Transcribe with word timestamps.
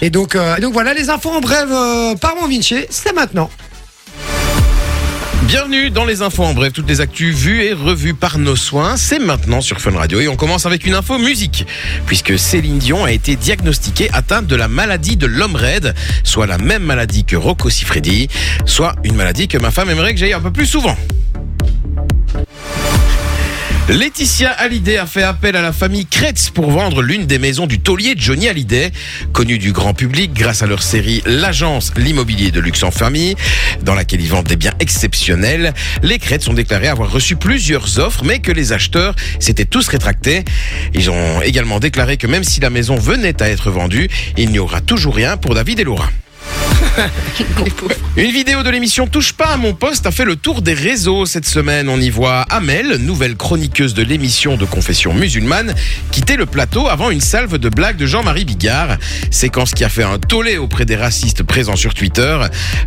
Et 0.00 0.10
donc, 0.10 0.36
euh, 0.36 0.54
et 0.54 0.60
donc 0.60 0.74
voilà, 0.74 0.94
les 0.94 1.10
infos 1.10 1.30
en 1.30 1.40
bref 1.40 1.66
euh, 1.68 2.14
par 2.14 2.36
mon 2.36 2.46
Vinci, 2.46 2.86
c'est 2.88 3.12
maintenant. 3.12 3.50
Bienvenue 5.42 5.90
dans 5.90 6.04
les 6.04 6.22
infos 6.22 6.44
en 6.44 6.54
bref, 6.54 6.72
toutes 6.72 6.88
les 6.88 7.00
actus 7.00 7.34
vues 7.34 7.64
et 7.64 7.72
revues 7.72 8.14
par 8.14 8.38
nos 8.38 8.54
soins, 8.54 8.96
c'est 8.96 9.18
maintenant 9.18 9.60
sur 9.60 9.80
Fun 9.80 9.96
Radio 9.96 10.20
et 10.20 10.28
on 10.28 10.36
commence 10.36 10.66
avec 10.66 10.86
une 10.86 10.94
info 10.94 11.18
musique, 11.18 11.66
puisque 12.06 12.38
Céline 12.38 12.78
Dion 12.78 13.06
a 13.06 13.10
été 13.10 13.34
diagnostiquée 13.34 14.08
atteinte 14.12 14.46
de 14.46 14.54
la 14.54 14.68
maladie 14.68 15.16
de 15.16 15.26
l'homme 15.26 15.56
raide, 15.56 15.96
soit 16.22 16.46
la 16.46 16.58
même 16.58 16.84
maladie 16.84 17.24
que 17.24 17.34
Rocco 17.34 17.68
Siffredi, 17.68 18.28
soit 18.66 18.94
une 19.02 19.16
maladie 19.16 19.48
que 19.48 19.58
ma 19.58 19.72
femme 19.72 19.90
aimerait 19.90 20.14
que 20.14 20.20
j'aille 20.20 20.32
un 20.32 20.40
peu 20.40 20.52
plus 20.52 20.66
souvent. 20.66 20.96
Laetitia 23.88 24.50
Hallyday 24.50 24.98
a 24.98 25.06
fait 25.06 25.22
appel 25.22 25.56
à 25.56 25.62
la 25.62 25.72
famille 25.72 26.04
Kretz 26.04 26.50
pour 26.50 26.70
vendre 26.70 27.00
l'une 27.00 27.24
des 27.24 27.38
maisons 27.38 27.66
du 27.66 27.78
taulier 27.78 28.12
Johnny 28.18 28.46
Hallyday, 28.46 28.92
connu 29.32 29.56
du 29.56 29.72
grand 29.72 29.94
public 29.94 30.34
grâce 30.34 30.62
à 30.62 30.66
leur 30.66 30.82
série 30.82 31.22
L'agence, 31.24 31.92
l'immobilier 31.96 32.50
de 32.50 32.60
luxe 32.60 32.82
en 32.82 32.90
famille, 32.90 33.34
dans 33.82 33.94
laquelle 33.94 34.20
ils 34.20 34.28
vendent 34.28 34.46
des 34.46 34.56
biens 34.56 34.74
exceptionnels. 34.78 35.72
Les 36.02 36.18
Kretz 36.18 36.46
ont 36.48 36.52
déclaré 36.52 36.88
avoir 36.88 37.10
reçu 37.10 37.36
plusieurs 37.36 37.98
offres, 37.98 38.24
mais 38.24 38.40
que 38.40 38.52
les 38.52 38.74
acheteurs 38.74 39.16
s'étaient 39.40 39.64
tous 39.64 39.88
rétractés. 39.88 40.44
Ils 40.92 41.08
ont 41.08 41.40
également 41.40 41.80
déclaré 41.80 42.18
que 42.18 42.26
même 42.26 42.44
si 42.44 42.60
la 42.60 42.68
maison 42.68 42.96
venait 42.96 43.42
à 43.42 43.48
être 43.48 43.70
vendue, 43.70 44.10
il 44.36 44.50
n'y 44.50 44.58
aura 44.58 44.82
toujours 44.82 45.14
rien 45.14 45.38
pour 45.38 45.54
David 45.54 45.80
et 45.80 45.84
Laura. 45.84 46.10
Une 48.16 48.30
vidéo 48.32 48.62
de 48.62 48.70
l'émission 48.70 49.06
Touche 49.06 49.32
pas 49.32 49.46
à 49.52 49.56
mon 49.56 49.74
poste 49.74 50.06
a 50.06 50.10
fait 50.10 50.24
le 50.24 50.36
tour 50.36 50.62
des 50.62 50.74
réseaux 50.74 51.26
cette 51.26 51.46
semaine. 51.46 51.88
On 51.88 52.00
y 52.00 52.10
voit 52.10 52.42
Amel, 52.50 52.96
nouvelle 52.96 53.36
chroniqueuse 53.36 53.94
de 53.94 54.02
l'émission 54.02 54.56
de 54.56 54.64
confession 54.64 55.14
musulmane, 55.14 55.74
quitter 56.10 56.36
le 56.36 56.46
plateau 56.46 56.88
avant 56.88 57.10
une 57.10 57.20
salve 57.20 57.58
de 57.58 57.68
blagues 57.68 57.96
de 57.96 58.06
Jean-Marie 58.06 58.44
Bigard. 58.44 58.96
Séquence 59.30 59.72
qui 59.72 59.84
a 59.84 59.88
fait 59.88 60.02
un 60.02 60.18
tollé 60.18 60.56
auprès 60.58 60.84
des 60.84 60.96
racistes 60.96 61.42
présents 61.44 61.76
sur 61.76 61.94
Twitter. 61.94 62.38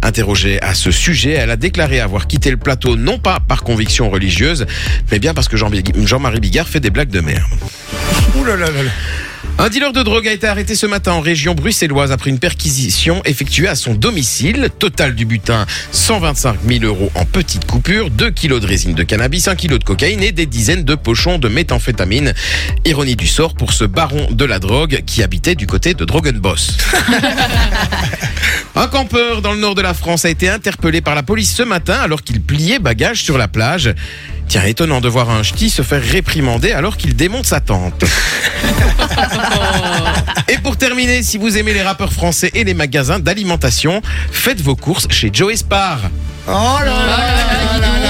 Interrogée 0.01 0.61
à 0.61 0.73
ce 0.73 0.91
sujet, 0.91 1.31
elle 1.31 1.51
a 1.51 1.55
déclaré 1.55 1.99
avoir 1.99 2.27
quitté 2.27 2.51
le 2.51 2.57
plateau 2.57 2.95
non 2.95 3.19
pas 3.19 3.39
par 3.39 3.63
conviction 3.63 4.09
religieuse, 4.09 4.65
mais 5.11 5.19
bien 5.19 5.33
parce 5.33 5.47
que 5.47 5.55
Jean- 5.57 5.71
Jean-Marie 6.05 6.39
Bigard 6.41 6.67
fait 6.67 6.79
des 6.79 6.89
blagues 6.89 7.09
de 7.11 7.21
merde. 7.21 7.43
Ouh. 8.35 8.43
Un 9.63 9.69
dealer 9.69 9.93
de 9.93 10.01
drogue 10.01 10.27
a 10.27 10.31
été 10.31 10.47
arrêté 10.47 10.75
ce 10.75 10.87
matin 10.87 11.11
en 11.11 11.21
région 11.21 11.53
bruxelloise 11.53 12.11
après 12.11 12.31
une 12.31 12.39
perquisition 12.39 13.21
effectuée 13.25 13.67
à 13.67 13.75
son 13.75 13.93
domicile. 13.93 14.69
Total 14.79 15.13
du 15.13 15.25
butin, 15.25 15.67
125 15.91 16.55
000 16.67 16.83
euros 16.83 17.11
en 17.13 17.25
petites 17.25 17.67
coupures, 17.67 18.09
2 18.09 18.31
kilos 18.31 18.59
de 18.59 18.65
résine 18.65 18.95
de 18.95 19.03
cannabis, 19.03 19.47
1 19.47 19.55
kilo 19.55 19.77
de 19.77 19.83
cocaïne 19.83 20.23
et 20.23 20.31
des 20.31 20.47
dizaines 20.47 20.83
de 20.83 20.95
pochons 20.95 21.37
de 21.37 21.47
méthamphétamine. 21.47 22.33
Ironie 22.85 23.15
du 23.15 23.27
sort 23.27 23.53
pour 23.53 23.71
ce 23.73 23.83
baron 23.83 24.31
de 24.31 24.45
la 24.45 24.57
drogue 24.57 25.03
qui 25.05 25.21
habitait 25.21 25.53
du 25.53 25.67
côté 25.67 25.93
de 25.93 26.05
Drogenboss. 26.05 26.77
Un 28.91 28.97
campeur 28.97 29.41
dans 29.41 29.53
le 29.53 29.57
nord 29.57 29.73
de 29.73 29.81
la 29.81 29.93
France 29.93 30.25
a 30.25 30.29
été 30.29 30.49
interpellé 30.49 30.99
par 30.99 31.15
la 31.15 31.23
police 31.23 31.55
ce 31.55 31.63
matin 31.63 31.97
alors 32.01 32.23
qu'il 32.23 32.41
pliait 32.41 32.77
bagages 32.77 33.23
sur 33.23 33.37
la 33.37 33.47
plage. 33.47 33.95
Tiens, 34.49 34.65
étonnant 34.65 34.99
de 34.99 35.07
voir 35.07 35.29
un 35.29 35.43
ch'ti 35.43 35.69
se 35.69 35.81
faire 35.81 36.03
réprimander 36.03 36.73
alors 36.73 36.97
qu'il 36.97 37.15
démonte 37.15 37.45
sa 37.45 37.61
tente. 37.61 38.03
Et 40.49 40.57
pour 40.57 40.75
terminer, 40.75 41.23
si 41.23 41.37
vous 41.37 41.57
aimez 41.57 41.73
les 41.73 41.83
rappeurs 41.83 42.11
français 42.11 42.51
et 42.53 42.65
les 42.65 42.73
magasins 42.73 43.19
d'alimentation, 43.19 44.01
faites 44.29 44.59
vos 44.59 44.75
courses 44.75 45.07
chez 45.09 45.29
Joe 45.31 45.55
Spar. 45.55 46.01
Oh 46.49 46.51
là 46.51 46.85
là 46.85 46.85
là 46.85 46.97
là 47.07 47.79
là 47.79 47.99
là. 47.99 48.00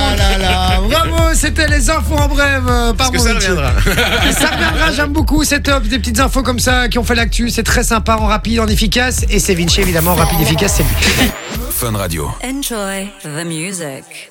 Les 1.82 1.90
infos 1.90 2.14
en 2.16 2.28
bref 2.28 2.62
euh, 2.70 2.94
par 2.94 3.10
que 3.10 3.18
mon 3.18 3.24
ça 3.24 3.34
Vinci. 3.34 3.48
reviendra 3.48 3.74
Ça 3.82 4.50
reviendra, 4.52 4.92
j'aime 4.92 5.14
beaucoup, 5.14 5.44
c'est 5.44 5.62
top, 5.62 5.82
des 5.88 5.98
petites 5.98 6.20
infos 6.20 6.44
comme 6.44 6.60
ça 6.60 6.88
qui 6.90 7.00
ont 7.00 7.04
fait 7.04 7.16
l'actu, 7.16 7.50
c'est 7.50 7.64
très 7.64 7.84
sympa, 7.84 8.18
en 8.18 8.28
rapide, 8.28 8.60
en 8.60 8.68
efficace, 8.68 9.26
et 9.32 9.40
c'est 9.40 9.56
Vinci 9.56 9.82
évidemment, 9.82 10.12
en 10.12 10.16
rapide, 10.16 10.40
efficace, 10.42 10.76
c'est 10.78 10.84
lui. 10.84 11.32
Fun 11.72 11.98
Radio. 11.98 12.30
Enjoy 12.44 13.10
the 13.24 13.44
music. 13.44 14.31